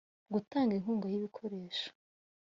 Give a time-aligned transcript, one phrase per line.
[0.33, 1.87] gutanga inkunga y ibikoresho